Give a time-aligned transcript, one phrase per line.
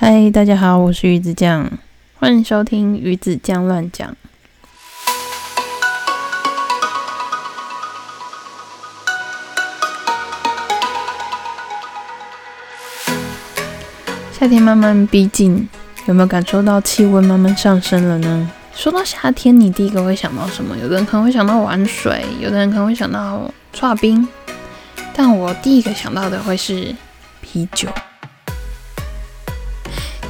[0.00, 1.68] 嗨，大家好，我是鱼子酱，
[2.20, 4.16] 欢迎收听鱼子酱乱讲。
[14.30, 15.68] 夏天慢慢逼近，
[16.06, 18.48] 有没有感受到气温慢慢上升了呢？
[18.72, 20.76] 说到夏天，你第一个会想到什么？
[20.76, 24.28] 有的人可能会想到玩水，有的人可能会想到搓冰，
[25.12, 26.94] 但我第一个想到的会是
[27.40, 27.88] 啤酒。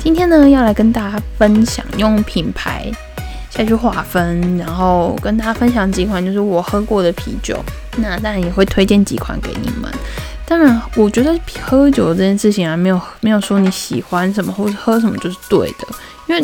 [0.09, 2.91] 今天呢，要来跟大家分享用品牌
[3.51, 7.63] 下去划分，然后跟大家分享几款就是我喝过的啤酒。
[7.99, 9.93] 那当然也会推荐几款给你们。
[10.47, 15.87] 当然，我觉得喝酒这件事情啊，没有没有说你喜欢什么或者喝什么就是对的，
[16.27, 16.43] 因为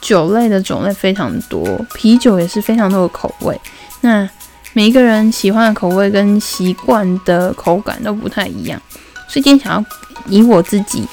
[0.00, 3.56] 酒类的种类非常多，啤酒也是非常多的口味。
[4.00, 4.28] 那
[4.72, 8.82] 每一个人喜欢的口味跟习惯的口感都不太一样，
[9.28, 9.84] 所以今天想要
[10.26, 11.06] 以我自己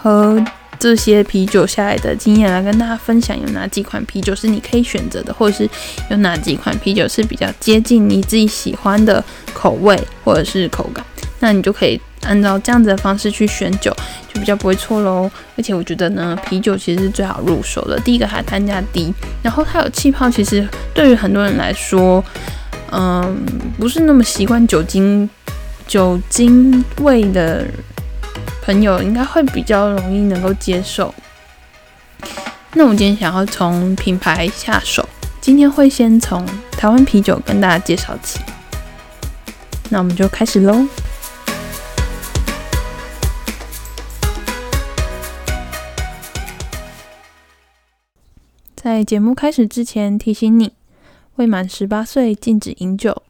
[0.00, 0.42] 喝。
[0.78, 5.68] 这些啤酒下来的经验来跟大家分享，有哪几款啤酒是你可以选择的，或者是
[6.10, 11.04] 有哪几款啤酒是比较接近你自己喜欢的口味或者是口感，
[11.40, 13.92] 那你就可以按照这样子的方式去选酒，
[14.32, 15.28] 就比较不会错喽。
[15.56, 17.98] 而且我觉得呢，啤酒其实是最好入手的。
[18.00, 22.24] 第一个它单价低，然后它有气泡，其实对于很多人来说，
[22.92, 23.36] 嗯，
[23.78, 25.28] 不是那么习惯酒精
[25.88, 27.66] 酒精味的。
[28.68, 31.14] 朋友应该会比较容易能够接受。
[32.74, 35.08] 那我今天想要从品牌下手，
[35.40, 38.38] 今天会先从台湾啤酒跟大家介绍起。
[39.88, 40.86] 那我们就开始喽。
[48.76, 50.74] 在节目开始之前，提醒你：
[51.36, 53.22] 未满十八岁禁止饮酒，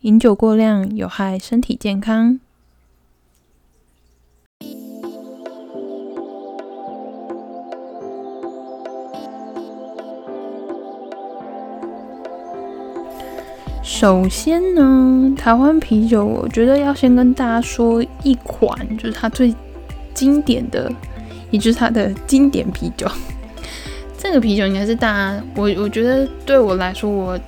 [0.00, 2.40] 饮酒过量有害身体健康。
[13.92, 19.52] 首先呢，台湾啤酒，我觉得要先跟大家说一款，就是它最
[20.14, 20.90] 经典的，
[21.50, 23.06] 也就是它的经典啤酒。
[24.16, 27.38] 这个啤酒应该是大家，我我觉得对我来说，我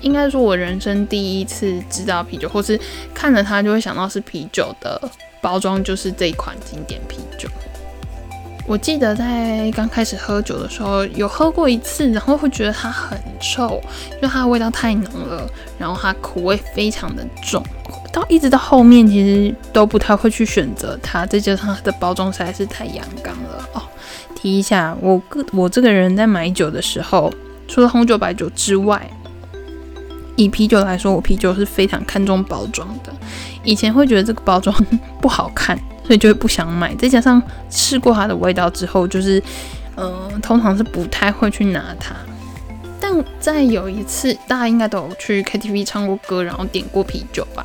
[0.00, 2.78] 应该说我人生第一次知道啤酒，或是
[3.14, 5.00] 看着它就会想到是啤酒的
[5.40, 7.48] 包装，就是这一款经典啤酒。
[8.66, 13.80] 我记得在刚开始喝酒的时候，有喝过一次，然后会觉得它很臭，
[14.20, 15.46] 就它的味道太浓了，
[15.78, 17.62] 然后它苦味非常的重。
[18.12, 23.82] 到一直到后面，其实都不太会去选择它，再加上它的包装实在是太阳刚了哦。
[24.34, 27.32] 提一下，我个我这个人在买酒的时候，
[27.66, 29.10] 除了红酒、白酒之外，
[30.36, 33.12] 以啤酒来说，我啤酒是非常看重包装的。
[33.64, 34.74] 以前会觉得这个包装
[35.20, 35.78] 不好看。
[36.04, 37.40] 所以就会不想买，再加上
[37.70, 39.42] 试过它的味道之后，就是，
[39.94, 42.14] 呃，通常是不太会去拿它。
[43.00, 47.64] 但在有一次，大家应该都有去 KTV 唱过歌，然后点过啤酒吧。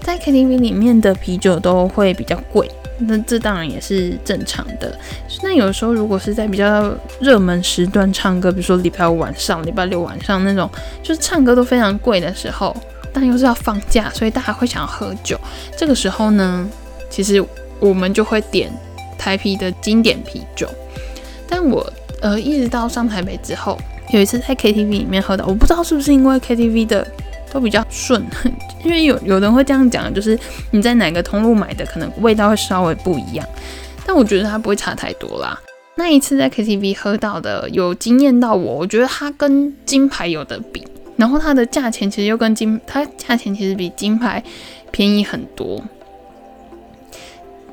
[0.00, 4.98] 在 KTV 里面的啤酒都会比较贵，那这当然也是正常的。
[5.42, 10.68] 那有时候如果是在比较热门时段唱歌，比如说礼拜五晚上、礼拜六晚上那种，
[11.02, 12.76] 就是唱歌都非常贵的时候，
[13.12, 15.40] 但又是要放假，所以大家会想要喝酒。
[15.76, 16.68] 这个时候呢，
[17.08, 17.44] 其实。
[17.82, 18.72] 我们就会点
[19.18, 20.68] 台啤的经典啤酒，
[21.48, 21.84] 但我
[22.20, 23.76] 呃一直到上台北之后，
[24.12, 27.04] 有一次在 KTV 里面喝到，我不知道是不是因为 KTV 的
[27.52, 28.24] 都比较顺，
[28.84, 30.38] 因为有有人会这样讲，就是
[30.70, 33.44] 你在哪个通路买的，可能味道会稍微不一样，
[34.06, 35.60] 但我觉得它不会差太多啦。
[35.96, 44.42] 那一次在 KTV 喝到的有惊艳到我，我觉得它跟金牌有的比，然后它的价钱其实又跟金，它价钱其实比金牌
[44.92, 45.82] 便宜很多。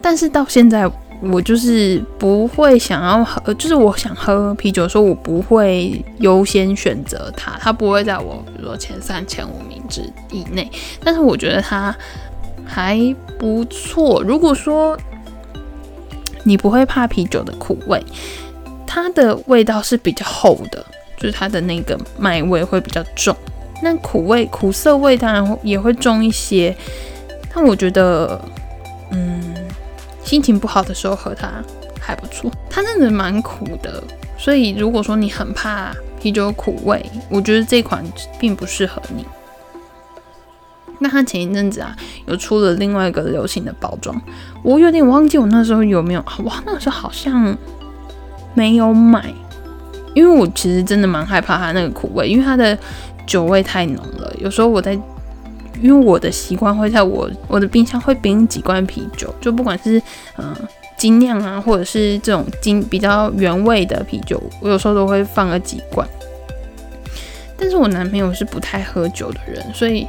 [0.01, 0.89] 但是到现在，
[1.21, 10.01] 我就是不会想要喝，就是我想喝啤酒的时候，我不会优先选择它，它不会在我比如说前三、前五名之
[10.31, 10.71] 以内。
[11.03, 11.93] 但是我觉得它
[12.65, 12.97] 还
[13.37, 14.23] 不错。
[14.23, 14.97] 如果说
[16.43, 18.01] 你不会怕啤酒的苦味，
[18.87, 20.85] 它的味道是比较厚的，
[21.17, 23.35] 就是它的那个麦味会比较重，
[23.83, 26.73] 那苦味、苦涩味当然也会重一些。
[27.53, 28.41] 但我觉得，
[29.11, 29.48] 嗯。
[30.29, 31.49] 心情不好的时候喝它
[31.99, 34.03] 还不错，它真的蛮苦的，
[34.37, 35.91] 所以如果说你很怕
[36.21, 38.05] 啤酒苦味，我觉得这款
[38.39, 39.25] 并不适合你。
[40.99, 41.95] 那它前一阵子啊，
[42.27, 44.21] 有出了另外一个流行的包装，
[44.61, 47.57] 我有点忘记我那时候有没有，哇，那时候好像
[48.53, 49.33] 没有买，
[50.13, 52.77] 因为我其实真的蛮害怕它那个苦味，因为它的
[53.25, 54.95] 酒味太浓了，有时候我在。
[55.81, 60.01] 因为我的习惯会在我我的冰箱会冰几罐啤酒，就不管是
[60.37, 60.55] 嗯
[60.97, 66.07] 精酿啊，或者是这种精比较原味的啤酒，我有时候都会放个几罐。
[67.57, 70.07] 但是我男朋友是不太喝酒的人，所以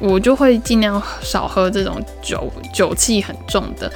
[0.00, 3.90] 我就会尽量少喝这种酒酒气很重的，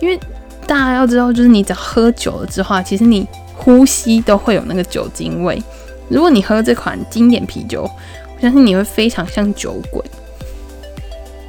[0.00, 0.18] 因为
[0.66, 5.62] 大家要知道，就是你只要喝酒了之后，其实你呼吸都会有那个酒精味。
[6.08, 10.00] 如果你喝这款经典啤酒，我相信你会非常像酒鬼。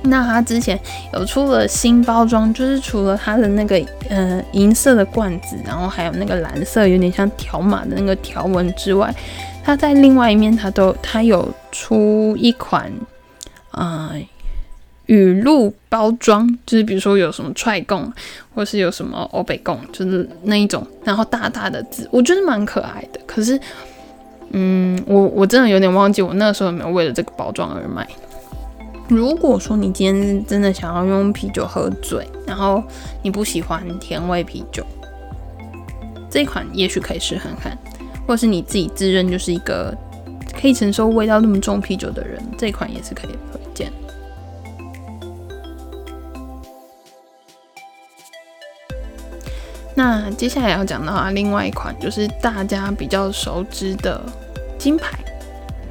[0.03, 0.79] 那它之前
[1.13, 9.13] 有出了新包装，就是除了它的那个呃银色的罐子，然后还有那个蓝色有点像条码的那个条纹之外，
[9.63, 12.91] 它在另外一面它都它有出一款
[13.71, 14.11] 啊
[15.07, 18.11] 雨露包装，就是比如说有什么踹贡，
[18.53, 23.19] 或是有什么欧北贡，就是那一种，然后大大的字，我觉得蛮可爱的。
[23.25, 23.59] 可是，
[24.51, 28.07] 嗯，我我真的有点忘记我那时候有没有为了这个包装而买。
[29.09, 32.83] 如果说你今天真的想要用啤酒喝醉，然后
[33.21, 34.85] 你不喜欢甜味啤酒，
[36.29, 37.77] 这款也许可以试看看，
[38.27, 39.95] 或者是你自己自认就是一个
[40.59, 43.91] 可以承受味道那么重啤酒的人，这款也是可以推荐。
[49.95, 54.21] 那接下来要讲到啊，另外一款就是大家比较熟知的
[54.77, 55.17] 金牌。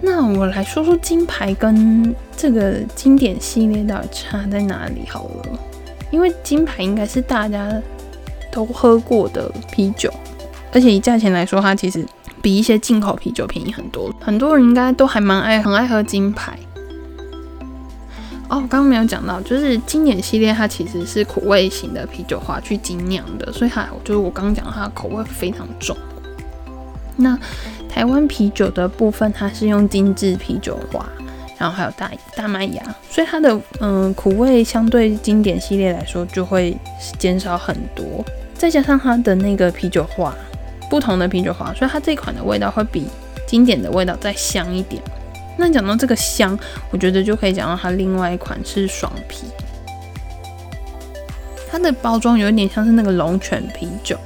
[0.09, 5.59] 那我来说说金牌跟这个经典系列到底差在哪里好了，
[6.13, 7.69] 因为金牌应该是大家
[8.53, 10.09] 都喝过的啤酒，
[10.73, 12.07] 而且以价钱来说，它其实
[12.41, 14.15] 比一些进口啤酒便宜很多。
[14.21, 16.57] 很多人应该都还蛮爱很爱喝金牌。
[18.49, 25.97] 哦，刚刚没有讲到，就是经典系列它其实是苦味型的啤酒花去精酿的，所以它就是我刚刚讲它的口味非常重。
[27.17, 27.39] 那
[27.89, 31.05] 台湾啤酒的部分，它是用精致啤酒花，
[31.59, 36.77] 然后还有大大麦芽，所以它的嗯苦味相对经典系列来说就会
[37.19, 38.25] 减少很多。
[38.55, 40.35] 再加上它的那个啤酒花，
[40.91, 43.07] 不同的啤酒花，所以它这款的味道会比
[43.47, 45.03] 经典的味道再香一点。
[45.59, 46.59] 那讲到这个香，
[46.91, 49.47] 我觉得就可以讲到它另外一款是爽啤，
[51.71, 54.19] 它的包装有一点像是那个龙泉啤酒。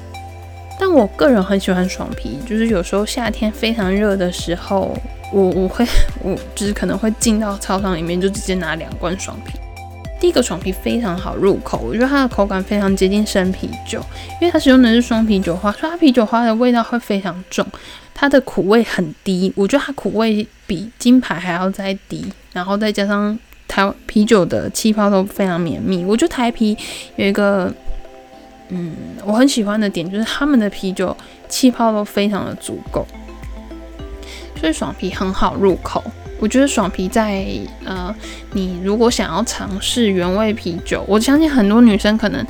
[0.80, 4.96] 但我个人很喜欢爽啤，就是有时候夏天非常热的时候，
[5.30, 5.86] 我我会
[6.22, 9.52] 我就是可能会进到操场里面就直接拿两罐爽啤。
[10.18, 14.00] 第一个爽啤非常好入口，我觉得它的口感非常接近生啤酒，
[14.40, 17.66] 因为它使用的是双啤酒花，所以它啤酒花的味道会非常重，
[18.14, 22.24] 它的苦味很低，我觉得它苦味比金牌还要再低，
[22.54, 23.38] 然后再加上
[23.68, 26.74] 台啤酒的气泡都非常绵密，我觉得台啤
[27.16, 27.70] 有一个。
[28.70, 28.92] 嗯，
[29.24, 31.16] 我很喜欢的点就是他们的啤酒
[31.48, 33.06] 气泡都非常的足够，
[34.58, 36.02] 所以爽啤很好入口。
[36.38, 37.44] 我觉得爽啤在
[37.84, 38.14] 呃，
[38.52, 42.42] 你如果想要尝试原味啤酒，我相信很多女生可能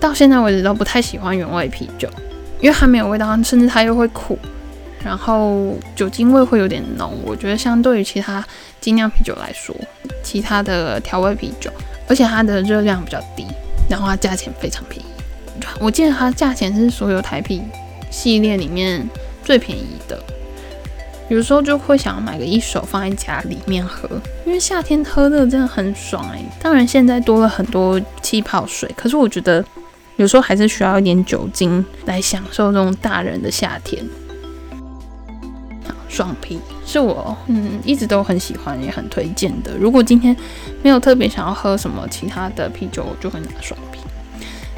[0.00, 2.08] 到现在为止都不太喜欢原味啤酒，
[2.60, 4.38] 因为它没有味道，甚至它又会苦，
[5.02, 7.18] 然后酒精味会有点浓。
[7.24, 8.46] 我觉得相对于其他
[8.80, 9.74] 精酿啤酒来说，
[10.22, 11.68] 其他的调味啤酒，
[12.06, 13.44] 而且它的热量比较低，
[13.90, 15.08] 然后它价钱非常便宜。
[15.80, 17.62] 我记得它价钱是所有台啤
[18.10, 19.08] 系列里面
[19.44, 20.18] 最便宜的，
[21.28, 24.08] 有时候就会想要买个一手放在家里面喝，
[24.44, 26.42] 因为夏天喝的真的很爽哎。
[26.60, 29.64] 当然现在多了很多气泡水，可是我觉得
[30.16, 34.04] 有时候还是需要一点酒精来享受这种大人的夏天。
[36.08, 39.76] 爽啤是我嗯一直都很喜欢也很推荐的。
[39.76, 40.34] 如果今天
[40.82, 43.95] 没有特别想要喝什么其他的啤酒，我就会拿爽啤。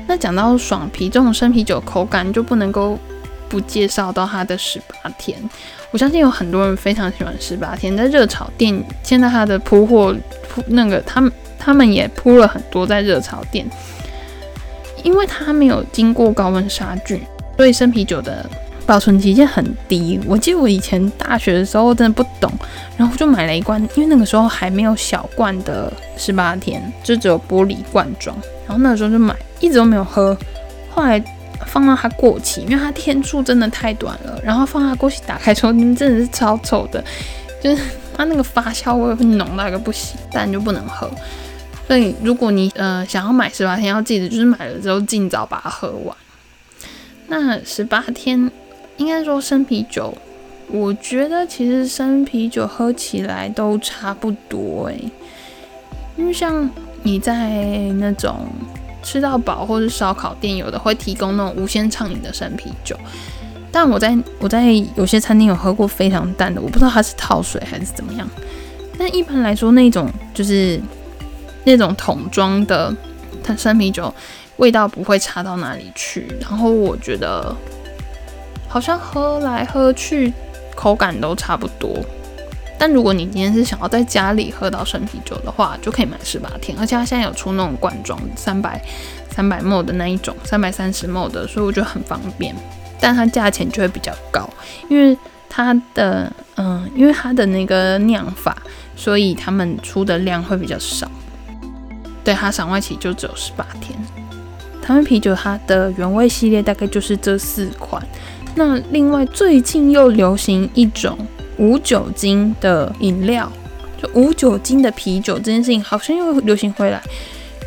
[0.09, 2.99] 那讲到爽啤这种生啤酒口感，就不能够
[3.47, 5.39] 不介绍到它的十八天。
[5.91, 10.17] 我相信有很多人非常喜欢十八天，在热炒店现在它的铺货
[10.49, 13.69] 铺那个他们他们也铺了很多在热炒店，
[15.05, 17.21] 因为它没有经过高温杀菌，
[17.59, 18.49] 所以生啤酒的
[18.89, 20.19] 保存期限很低。
[20.27, 22.51] 我记得我以前大学的时候真的不懂，
[22.97, 28.35] 然后就买了一罐，因为那个时候还没有小罐的十八天，就只有玻璃罐装，
[28.67, 29.37] 然后那个时候就买。
[29.61, 30.39] 一直都没有喝，
[30.89, 31.21] 后来
[31.67, 34.41] 放到它过期，因为它天数真的太短了。
[34.43, 37.05] 然后放它过期，打开之后，你们真的是超臭的，
[37.61, 37.83] 就是
[38.15, 41.11] 它那个发酵味会浓到一个不行，但就不能喝。
[41.89, 46.17] 所以如果你呃想要买十八天，要记得就是买了之后尽早把它喝完。
[47.27, 48.49] 那十八天
[48.99, 50.15] 应该说生啤酒，
[50.71, 55.11] 我觉得其实生啤酒喝起来都差不多诶，
[56.17, 56.71] 因为像
[57.03, 57.49] 你在
[57.99, 58.47] 那种。
[59.01, 62.99] 吃到饱或者烧烤店有的会提供那种无限畅饮的生啤酒，
[63.73, 68.29] 但我在我在有些餐厅有喝过非常淡的，我不知道它是套水还是怎么样。
[68.99, 70.79] 但一般来说，那种就是
[71.65, 72.95] 那种桶装的
[73.43, 74.13] 它生啤酒，
[74.57, 76.27] 味道不会差到哪里去。
[76.41, 77.55] 然后我觉得
[78.69, 80.33] 好像喝来喝去
[80.77, 81.99] 口感都差不多。
[82.79, 88.81] 但如果你今天是想要在家里喝到生啤酒的话，就可以买十八天，而且它现在有出那种罐装三百
[89.31, 92.55] 三百 ml 的那一种，三百三十 ml 的，所以我觉得很方便。
[93.01, 94.49] 但它价钱就会比较高，
[94.89, 98.57] 因为它的嗯，因为它的那个酿法，
[98.95, 101.11] 所以他们出的量会比较少。
[102.23, 103.99] 对，它赏外期就只有十八天。
[104.81, 108.01] 台湾啤酒它的原味系列大概就是这四款。
[108.59, 111.17] 那另外最近又流行一种。
[111.61, 113.51] 无酒精的饮料，
[114.01, 117.03] 就无酒精的啤酒这件事情，好像又流行回来。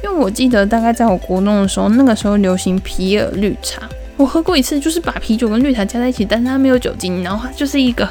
[0.02, 3.82] 因为我记得大概在我国中的时候，那个时候流行皮尔绿茶，
[4.16, 8.08] 我喝过一次，就是把啤酒跟绿茶加在一起，但是它没有酒精，然后它就是一个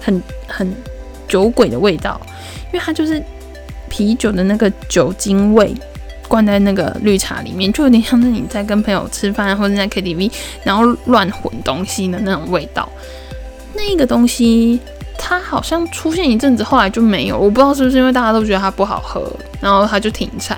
[0.00, 0.74] 很很
[1.28, 2.18] 酒鬼的味道，
[2.68, 3.22] 因为它就是
[3.90, 5.74] 啤酒的那个酒精味
[6.30, 10.30] 灌在那个绿茶里面，就有点像是你在跟朋友吃饭或者在 KTV
[10.62, 12.88] 然后乱混东西的那种味道，
[13.74, 14.78] 那个东西。
[15.22, 20.56] 它好像出现一阵子，后来就没有，我不知道是不是因为大家都觉得它不好喝，然后它就停产。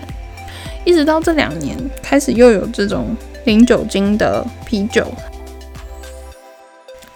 [0.85, 5.13] 一直到这两年开始又有这种零酒精的啤酒。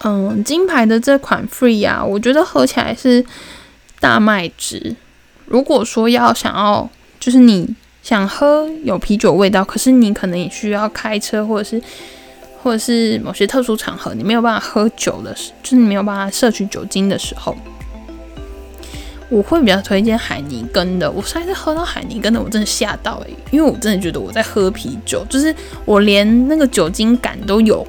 [0.03, 3.25] 嗯，金牌的这款 Free 啊，我觉得喝起来是
[4.01, 4.97] 大麦汁。
[5.45, 7.73] 如果说要想要，就是你
[8.07, 11.81] 想喝有啤酒味道，可是你可能也需要开车或者是。
[12.63, 17.55] 或者是某些特殊场合，你没有办法喝酒的时，就是你没有办法摄取酒精的时候，
[19.29, 21.09] 我会比较推荐海尼根的。
[21.09, 27.85] 我上一次喝到海尼根的，我真的吓到诶，因为我真的觉得我在喝啤酒，就是我连那个酒精感都有。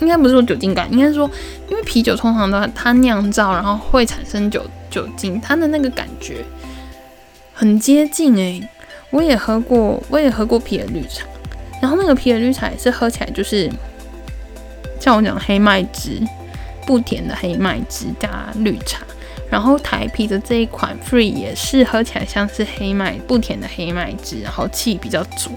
[0.00, 1.28] 应该不是说酒精感，应该说，
[1.68, 6.44] 因为啤酒通常都它酿造，然后会产生酒酒精，它的那个感觉
[7.52, 8.66] 很接近诶。
[9.14, 11.24] 我也喝过，我也喝过皮尔绿茶，
[11.80, 13.70] 然后那个皮尔绿茶也是喝起来就是。
[15.00, 16.22] 像我讲黑麦汁，
[16.86, 19.02] 不甜的黑麦汁加绿茶，
[19.50, 25.50] 然后台啤的这一款 Free 也是喝起来像是黑麦不甜的黑麦汁，然后气比较足。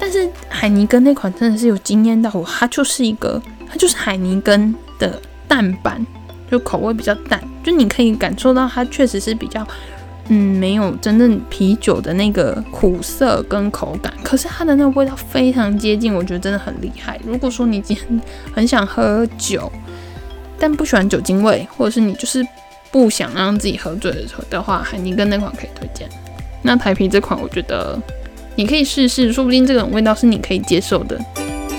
[0.00, 3.40] 但是海尼根那款真的是有惊艳到我，它就是一个，
[3.70, 6.04] 它就是海尼根的淡版，
[6.50, 9.64] 就口味比较淡，就你可以感受到它确实是比较。
[10.28, 17.20] 嗯，没有真正啤酒的那个苦涩跟口感，可是它的那个味道非常接近，我觉得真的很厉害。
[17.24, 18.20] 如果说你今天
[18.52, 19.70] 很想喝酒，
[20.58, 22.44] 但不喜欢酒精味，或者是你就是
[22.90, 26.08] 不想让自己喝醉的时候的话，海尼根那款可以推荐。
[26.62, 27.96] 那台啤这款，我觉得
[28.56, 31.16] 你可以试试，说不定这种味道是你可以接受的。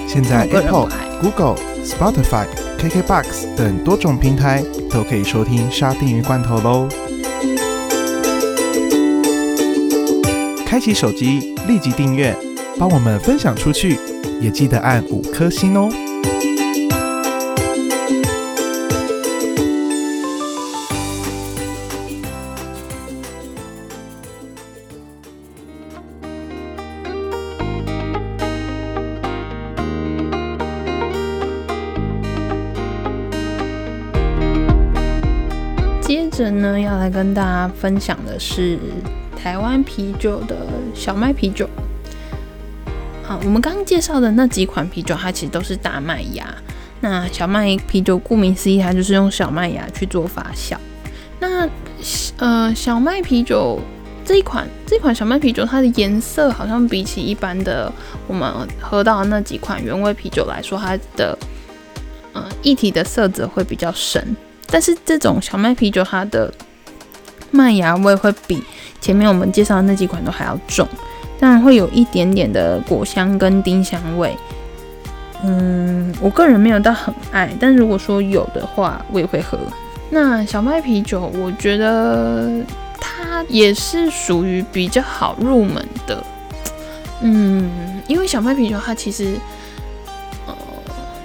[0.07, 0.87] 现在 Apple、
[1.19, 2.45] Google、Spotify、
[2.79, 6.87] KKBox 等多种平台都可以收听沙丁鱼罐头喽。
[10.69, 12.35] 开启手机，立即订阅，
[12.77, 13.97] 帮我们分享出去，
[14.41, 15.89] 也记得按五颗星哦。
[36.01, 38.77] 接着呢，要来跟大家分享的是。
[39.37, 40.55] 台湾啤酒的
[40.95, 41.69] 小麦啤酒，
[43.27, 46.45] 啊，我们刚刚介绍的那几款啤酒，它其实都是大麦芽。
[46.99, 50.75] 那小麦啤酒顾名思义，它就是用小麦芽去做发酵。
[51.39, 51.69] 那
[52.37, 53.79] 呃，小麦啤酒
[54.25, 57.91] 这一款，这款小麦啤酒，它的颜色好像比起一般的
[58.27, 58.51] 我们
[58.81, 61.37] 喝到的那几款原味啤酒来说，它的
[62.33, 64.35] 呃液体的色泽会比较深。
[64.65, 66.51] 但是这种小麦啤酒，它的
[67.51, 68.63] 麦芽味会比
[68.99, 70.87] 前面我们介绍的那几款都还要重，
[71.39, 74.35] 当然会有一点点的果香跟丁香味。
[75.43, 79.57] 嗯，我个人没有到很爱，但如果说有的话，我也会喝。
[80.09, 82.63] 那小麦啤酒，我觉得
[82.99, 86.23] 它也是属于比较好入门的。
[87.21, 89.37] 嗯，因为小麦啤酒它其实，
[90.47, 90.55] 呃，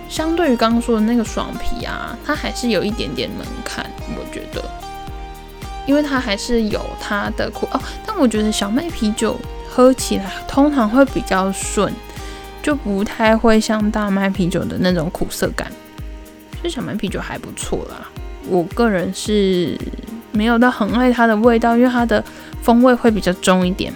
[0.09, 3.87] 相对于刚刚说的那个爽啤啊，它还是有一点点门槛，
[4.17, 4.62] 我觉得。
[5.87, 9.37] 因为它还是有它的苦哦，但我觉得小麦啤酒
[9.69, 11.93] 喝起来通常会比较顺，
[12.62, 15.71] 就不太会像大麦啤酒的那种苦涩感。
[16.61, 18.09] 所以小麦啤酒还不错啦，
[18.49, 19.77] 我个人是
[20.31, 22.23] 没有到很爱它的味道，因为它的
[22.62, 23.93] 风味会比较重一点，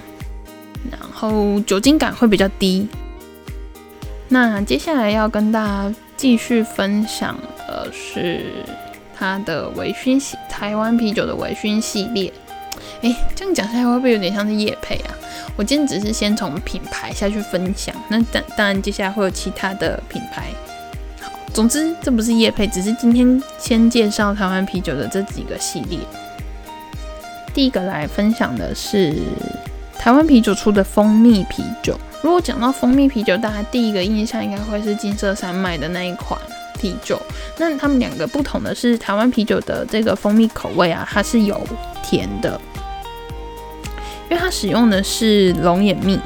[0.90, 2.88] 然后酒精感会比较低。
[4.28, 7.38] 那接下来要跟大家继续分享
[7.68, 8.40] 的是。
[9.26, 12.32] 它的微醺系台湾啤酒的微醺系列，
[13.02, 15.14] 哎，这样讲下来会不会有点像是叶配啊？
[15.56, 20.48] 我今天只是先从品牌下去分享，那当当然接下来会有其他的品牌。
[21.20, 25.98] 好，总之这不是叶配，只是今天先介绍台湾啤酒的这几个系列。
[27.54, 29.14] 第一个来分享的是
[29.98, 31.98] 台湾啤酒出的蜂蜜啤酒。
[32.22, 36.38] 如果讲到蜂蜜啤酒，大家第一个印象应该会是金色山脉的那一款
[36.76, 37.20] 啤酒。
[37.58, 41.60] 那他们两个不同的是，台湾啤酒的这个蜂蜜口味啊，它是有
[42.02, 42.60] 甜的，
[44.30, 46.18] 因为它使用的是龙眼蜜，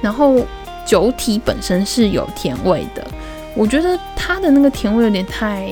[0.00, 0.44] 然后
[0.84, 3.06] 酒体本身是有甜味的。
[3.54, 5.68] 我觉得它的那个甜味有点太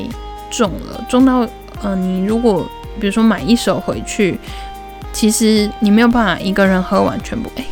[0.51, 1.47] 重了，重到
[1.83, 2.67] 呃，你如果
[2.99, 4.39] 比如说买一手回去。
[5.13, 7.65] 其实你没有办法一个人喝完全部，哎，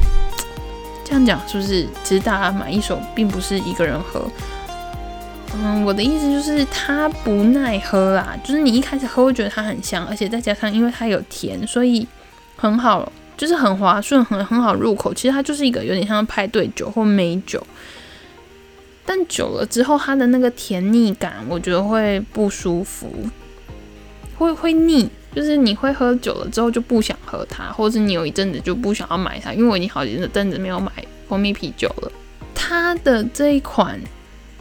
[1.04, 1.86] 这样讲是不是？
[2.02, 4.20] 其实大家买一手并不是一个人喝。
[5.54, 12.06] 嗯，我的意思就是它不耐喝啦，就是你一开始喝会觉得它很香，而且再加上因为它有甜，所以
[12.56, 15.12] 很好，就是很滑顺，很很好入口。
[15.12, 17.66] 其实它就是一个有点像派对酒或美酒，
[19.04, 23.10] 但久了之后，它的那个甜腻感，我觉得会不舒服，
[24.36, 25.08] 会会腻。
[25.34, 30.90] 就是你会喝久了之后就不想喝它，或者是你有一阵子就不想要买它，因为我已经好几阵子没有买
[31.28, 32.10] 蜂蜜啤酒了。
[32.54, 34.00] 它的这一款，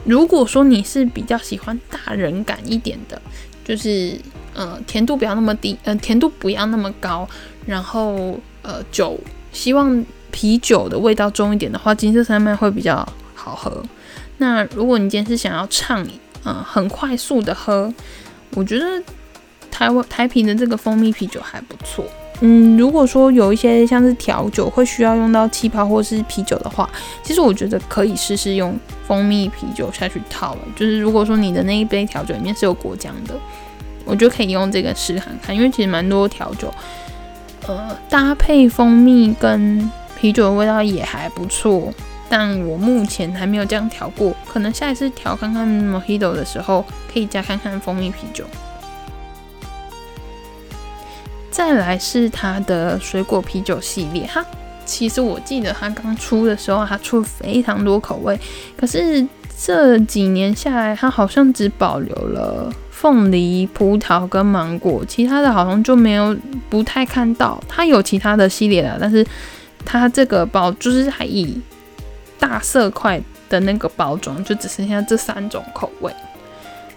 [0.07, 3.21] 如果说你是比较喜欢大人感一点的，
[3.63, 4.17] 就是
[4.55, 7.27] 呃甜度不要那么低，呃甜度不要那么高，
[7.65, 9.19] 然后呃酒
[9.51, 13.83] 希望啤酒的味道重一点的话，金色山脉会比较好喝。
[14.37, 17.93] 那如果你今天是想要畅饮，嗯很快速的喝，
[18.55, 18.85] 我觉得。
[19.69, 22.03] 台湾台啤的这个蜂蜜啤酒还不错，
[22.41, 26.87] 嗯，如果说有一些像是调酒会需要用到气泡或是啤酒的话，
[27.23, 28.77] 其实我觉得可以试试用
[29.07, 30.55] 蜂蜜啤酒下去套。
[30.75, 33.33] 就是如果说你的那一杯调酒里面是有果浆的，
[34.05, 36.71] 我觉得可以用这个试看看，因为其实蛮多调酒，
[37.67, 39.89] 呃，搭配蜂蜜跟
[40.19, 41.91] 啤酒的味道也还不错。
[42.29, 48.43] 但我目前还没有这样调过，可能下一次调看看 Mojito 的时候，可以加看看蜂蜜啤酒。
[51.57, 54.45] 再来是它的水果啤酒系列，哈
[54.85, 58.39] 其实我记得它刚出的时候，它出非常多口味，
[58.79, 59.25] 可是
[59.59, 66.37] 这几年下来，它好像只保留了凤梨、葡萄跟芒果，其他的好像就没有
[66.69, 67.59] 不太看到。
[67.67, 69.25] 它有其他的系列了，但是
[69.83, 71.59] 它这个包就是还以
[72.37, 76.13] 大色块的那个包装，就只剩下这三种口味。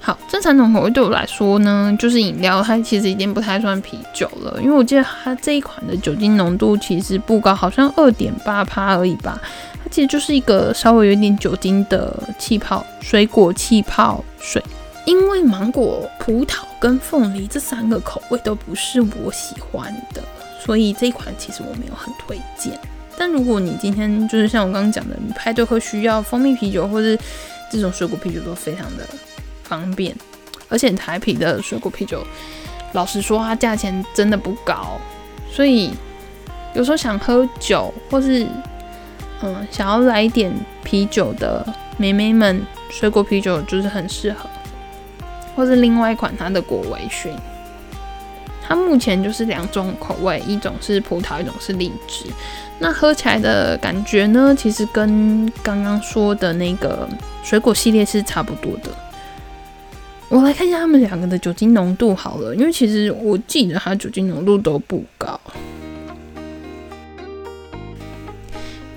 [0.02, 9.38] 好，正常浓口味对我来说呢，就是饮料，它其实已经不太算啤酒了，因为我记得它这一款的酒精浓度其实不高，好像二点八趴而已吧。
[9.82, 14.62] 它其实就是一个稍微有点酒精的气泡水果气泡水。
[15.04, 20.22] 因为芒果、葡萄跟凤梨这三个口味都不是我喜欢的，
[20.64, 22.78] 所以这一款其实我没有很推荐。
[23.16, 27.18] 但如果你今天就是像我刚刚讲的，你派对会需要蜂蜜啤酒或是
[27.70, 29.06] 这种水果啤酒都非常的。
[29.70, 30.12] 方便，
[30.68, 32.26] 而且台啤的水果啤酒，
[32.94, 34.98] 老实说，它价钱真的不高，
[35.48, 35.92] 所以
[36.74, 38.44] 有时候想喝酒，或是
[39.42, 40.52] 嗯想要来一点
[40.82, 41.64] 啤酒的
[41.96, 44.50] 妹妹们，水果啤酒就是很适合。
[45.54, 47.32] 或是另外一款它的果维熏，
[48.66, 52.24] 它目前就是两种口味，一种是葡萄，一种是荔枝。
[52.78, 57.06] 那喝起来的感觉呢，其实跟刚刚说的那个
[57.42, 58.90] 水果系列是差不多的。
[60.30, 65.38] 我来看一下他们两个的酒精浓度好了，因为其实我记得它酒精浓度都不高。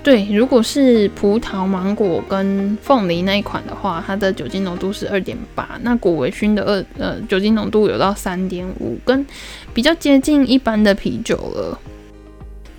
[0.00, 5.76] 对，如果是葡萄、芒果跟凤梨那一款的话，它的酒精浓度是二点八。
[5.82, 9.26] 那果维熏的二呃酒精浓度有到三点五，跟
[9.72, 11.76] 比较接近一般的啤酒了。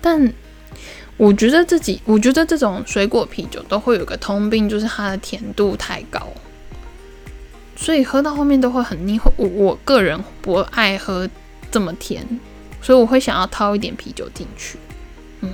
[0.00, 0.32] 但
[1.18, 6.26] 我觉得自己，我觉得这种水果啤酒都会有个通病，就是它的甜度太高。
[7.76, 11.28] 所以喝到后面都会很腻，我我个人不爱喝
[11.70, 12.26] 这么甜，
[12.80, 14.78] 所以我会想要掏一点啤酒进去。
[15.42, 15.50] 嗯，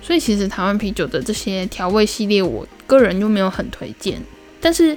[0.00, 4.22] 所以其实台湾啤酒的这些调味系列，我个人就没有很推荐，
[4.60, 4.96] 但是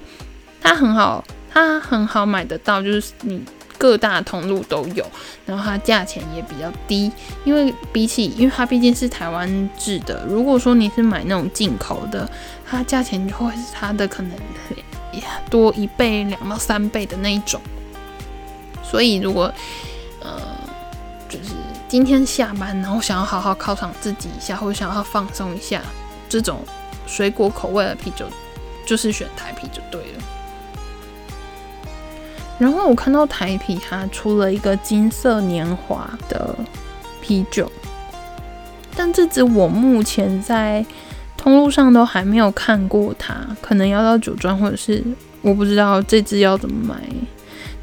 [0.62, 3.42] 它很好，它很好买得到，就是你
[3.80, 5.04] 各大通路都有，
[5.48, 7.12] 然后它价钱也比较低，
[7.44, 12.30] 因为比起，因为它毕竟是台湾制的，如果说你是买那种进口的，
[12.66, 14.32] 它价钱就会是它的可能。
[15.50, 17.62] 多一倍、两到三倍的那一种，
[18.84, 19.54] 所以如果
[20.22, 20.42] 呃，
[21.30, 21.52] 就是
[21.88, 25.82] 今天下班，然后想要好好犒赏自己一下，或者想要放松一下，
[26.28, 26.60] 这种
[27.06, 28.26] 水果口味的啤酒，
[28.86, 30.24] 就是选台啤就对了。
[32.60, 36.56] 然后我看到台啤它出了一个金色年华的
[37.22, 37.72] 啤酒，
[38.96, 40.84] 但这支我目前在
[41.38, 45.02] 通路上都还没有看过它，可能要到酒庄或者是
[45.42, 46.96] 我不知道这支要怎么买。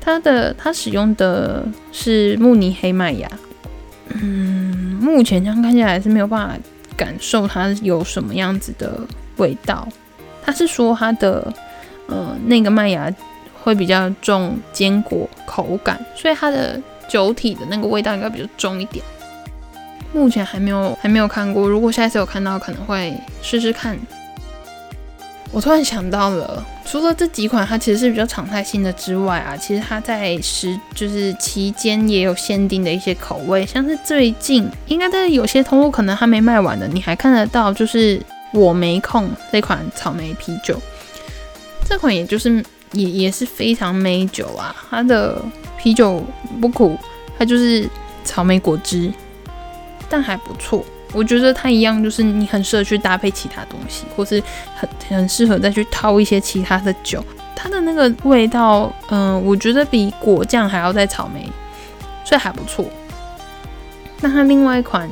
[0.01, 3.27] 它的它使用的是慕尼黑麦芽，
[4.09, 6.59] 嗯，目前这样看起来是没有办法
[6.95, 9.01] 感受它有什么样子的
[9.39, 9.89] 味道。
[10.45, 11.51] 他是说它的
[12.07, 13.11] 呃那个麦芽
[13.63, 19.03] 会比较重坚果口感，所以它的酒体的那个味道应该比较重一点。
[20.15, 23.99] 目前还没有还没有看过，如果下一次有看到，可能会试试看。
[25.51, 38.21] 我突然想到了，除了这几款它其实是比较常态性的之外啊，其实它在时就是期间也有限定的一些口味，像是最近应该在有些通路可能还没卖完的，你还看得到，就是
[38.53, 40.81] 我没空这款草莓啤酒，
[41.89, 45.41] 这款也就是也也是非常美酒啊，它的
[45.79, 46.21] 啤酒
[46.61, 46.99] 不苦，
[47.39, 47.89] 它就是
[48.25, 49.13] 草莓果汁，
[50.15, 50.85] 但还不错。
[51.13, 54.41] 我觉得它一样，就是你很适合去搭配其他东西，或是
[54.77, 57.25] 很很适合再去掏一些其他的酒。
[57.57, 61.51] 它的那个味道，嗯，我觉得比果酱还要再草莓，
[62.25, 62.85] 所以还不错。
[64.21, 65.11] 那它另外一款，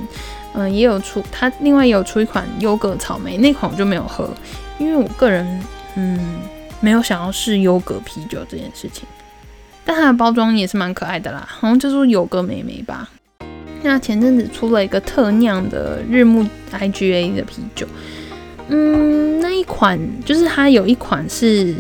[0.53, 4.31] 嗯，也有出，它另外也有出一款优格草莓，那款我就没有喝，
[4.79, 5.61] 因为我个人，
[5.97, 6.39] 嗯，
[6.79, 9.05] 没有想要试优格啤酒这件事情。
[9.85, 13.11] 但它的包装也是蛮可爱的啦，好像叫做有个美眉吧。
[13.85, 17.87] 那前阵子出了一个特酿的日暮 IGA 的啤酒，
[18.69, 21.75] 嗯，那一款就是它有一款是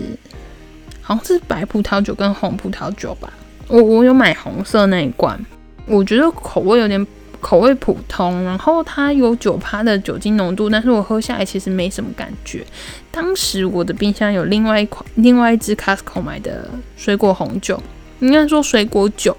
[1.00, 3.32] 好像是白葡萄酒跟红葡萄酒吧，
[3.68, 5.38] 我我有买红色那一罐，
[5.86, 7.06] 我觉得口味有点
[7.40, 12.64] 口味普通，然后它有九趴的酒精浓度，但是我喝下来其实没什么感觉。
[13.10, 17.80] 当时我的冰箱有另外一款另外一支 Costco 买的水果红酒，
[18.18, 19.36] 应该说水果酒。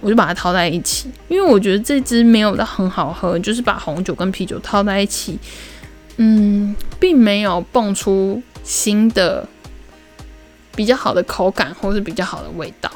[0.00, 5.36] 我就把它套在一起，因为我觉得这支没有的很好喝，就是把红酒跟啤酒套在一起，
[6.18, 9.44] 嗯，并没有蹦出新的
[10.76, 12.88] 比较好的口感或是比较好的味道。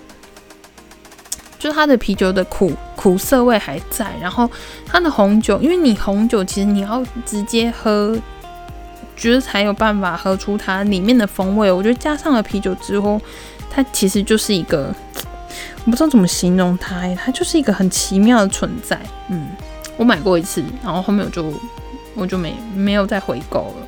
[1.59, 4.49] 就它的啤酒的苦苦涩味还在，然后
[4.87, 8.17] 它的红酒，因为你红酒其实你要直接喝，
[9.17, 11.71] 觉得才有办法喝出它里面的风味。
[11.73, 13.21] 我觉得加上了啤酒之后，
[13.69, 14.95] 它其实就是一个。
[15.85, 19.01] 我不知道怎么形容它，它就是一个很奇妙的存在。
[19.29, 19.49] 嗯，
[19.97, 21.53] 我买过一次，然后后面我就
[22.14, 23.87] 我就没没有再回购了。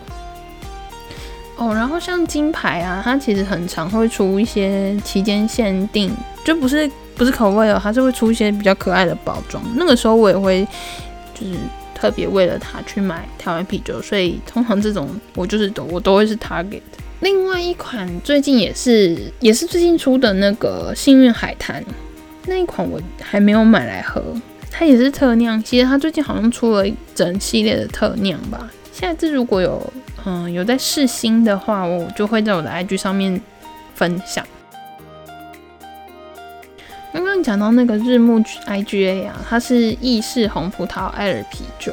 [1.57, 6.13] 哦，然后像金牌啊，它其实很常会出一些期间限定，
[6.45, 9.63] 就不是不是口味哦，它是会出一些比较可爱的包装。
[9.77, 10.67] 那个时候我也会
[11.33, 11.55] 就是
[11.95, 16.83] 特别为了它去买台湾啤酒，所以通常这种我就是都我都会是 target。
[17.25, 21.83] 另外一款最近也是也是最近出的那个幸运海滩
[22.45, 24.23] 那一款我还没有买来喝，
[24.71, 28.71] 它也是特酿，其实它最近好像出了一整系列的特酿吧。
[28.93, 29.91] 下次如果有
[30.27, 33.41] 嗯有在试新的话，我就会在我的 IG 上面
[33.95, 34.47] 分享。
[37.11, 41.91] 刚刚讲到那个日暮 IGA 啊，它是意式红葡萄艾尔啤酒，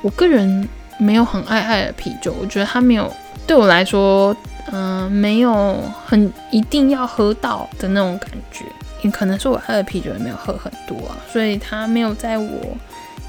[0.00, 3.12] 我个人没有很爱艾尔啤酒，我觉得它没有
[3.48, 4.36] 对我来说。
[4.72, 8.64] 嗯，没有很一定要喝到的那种感觉，
[9.02, 12.50] 也可能是我喝的啤酒也没有喝很多啊，所以它没有在我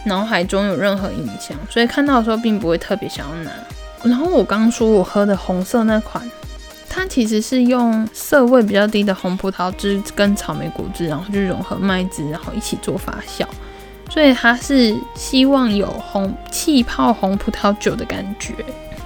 [0.05, 3.51] 脑海中有任何印象，所以看到的时候并不会特别想要拿。
[4.03, 6.27] 然后我刚说我喝的红色那款，
[6.89, 13.45] 它其实是用色味比较低的红葡萄汁跟草莓果汁，然后就融合麦汁，然后一起做发酵，
[14.09, 18.55] 所以它是希望有红气泡红葡萄酒的感觉。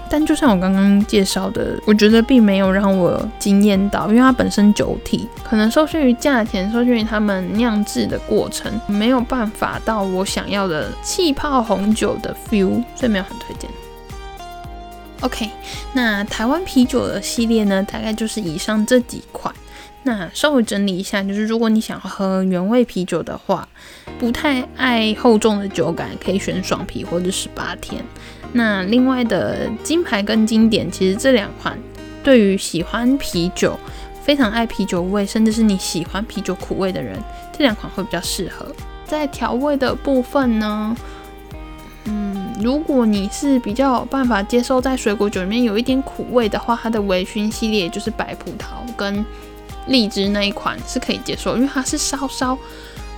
[0.10, 13.70] 但就像我刚刚介绍的，我觉得并没有让我惊艳到，因为它本身酒体可能受限于价钱，受限于他们酿制的过程，没有办法到我想要的气泡红酒的 feel，所以没有很推荐。
[15.22, 15.50] OK，
[15.94, 19.54] 那台湾啤酒的系列呢，大概就是以上这几款。
[20.04, 23.68] 那稍微整理一下，就是如果你想喝原味啤酒的话，
[24.20, 28.06] 不太爱厚重的酒感，可以选爽啤或者十八天。
[28.58, 31.78] 那另外的金牌跟经典，其实这两款
[32.24, 33.78] 对于喜欢啤酒、
[34.24, 38.66] 非常爱啤酒味，甚至是你喜欢啤酒苦味的人，这两款会比较适合。
[39.06, 40.96] 在调味的部分呢，
[42.06, 49.26] 嗯，如果你是比较有办法接受在水果酒里面有一点苦味的话，它的微醺系列就是白葡萄跟
[49.88, 52.58] 荔枝那一款是可以接受，因为它是稍稍。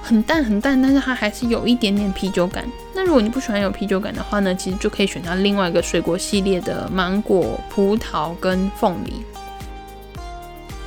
[0.07, 2.65] 很淡很淡，但是它还是有一点点啤酒感。
[2.95, 9.21] 那如果你不喜欢有啤酒感的话呢，其实就可以选它另外一个水果系列的芒果、葡萄跟凤梨。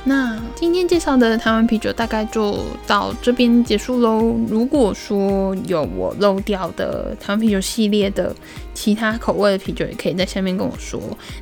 [0.03, 2.57] 那今天介绍的台湾啤酒大概就
[2.87, 4.35] 到这边结束喽。
[4.47, 8.35] 如果说有我漏掉的台湾啤酒系列的
[8.73, 10.99] 其他口味的啤酒，也可以在下面跟我说。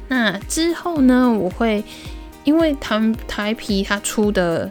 [0.10, 1.82] 那之后呢，我会
[2.44, 4.70] 因为台台啤它出的，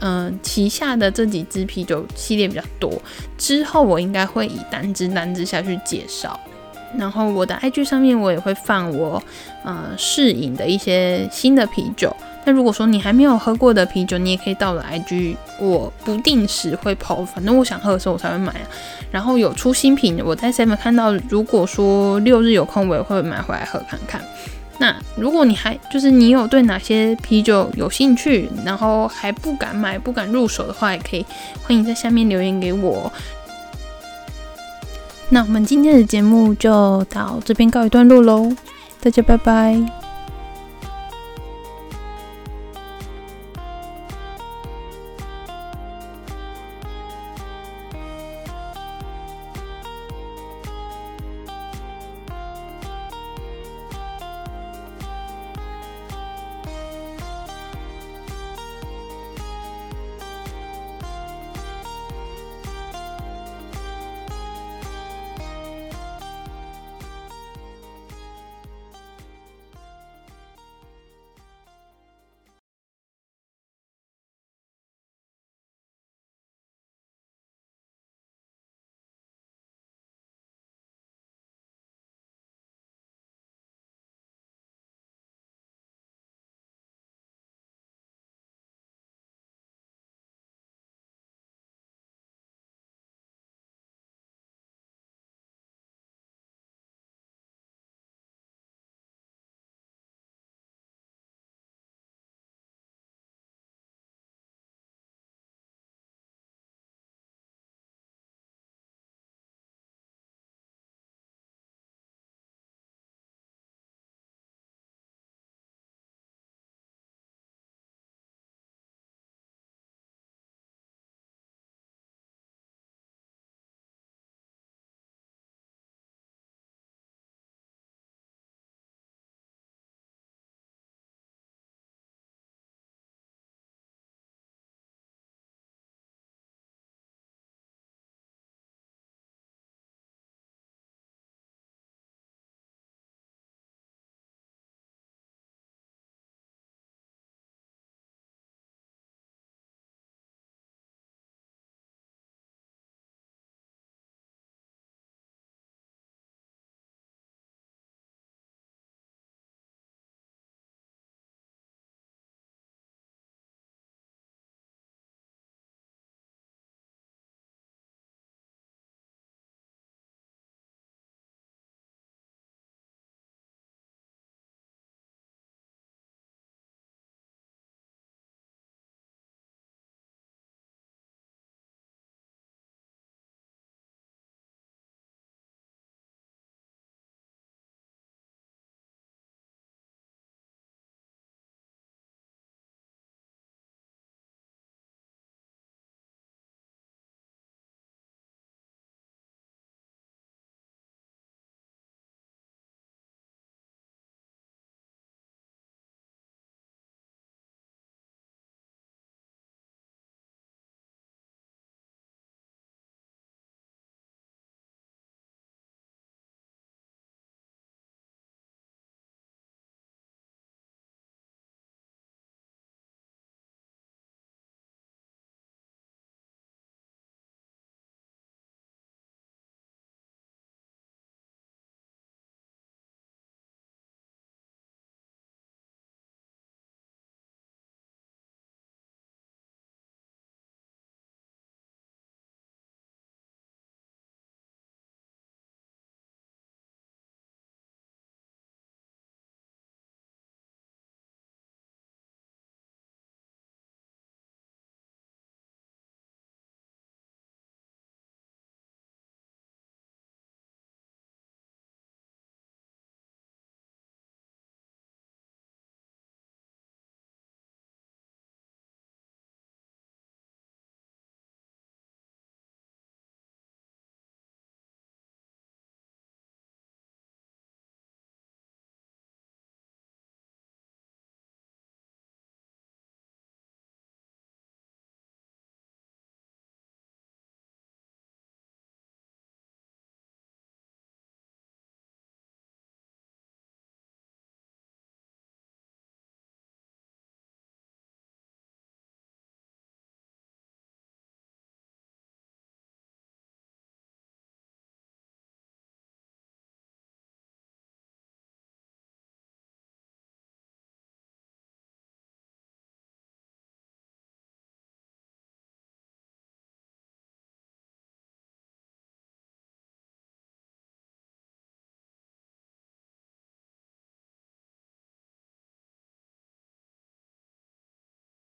[0.00, 2.92] 嗯，旗下的这几支啤酒系列比较多，
[3.36, 6.38] 之后我应该会以单支单支下去介绍。
[6.96, 9.22] 然后我的 IG 上面我也会放我
[9.62, 12.14] 呃试饮的一些新的啤酒。
[12.46, 18.54] 那如果说你还没有喝过的啤酒，你也可以到了 IG，我不定时会跑，反正我想喝的时候我才会买。
[19.10, 24.22] 然后有出新品，我在 Seven 看到，如果说六日有空，我也会买回来喝看看。
[24.80, 31.26] 那如果你还就是你有对哪些啤酒有兴趣，然后还不敢买、不敢入手的话，也可以
[31.62, 33.12] 欢迎在下面留言给我。
[35.30, 38.50] 那我们今天的节目就到这边告一段落喽，
[39.00, 39.97] 大家拜拜。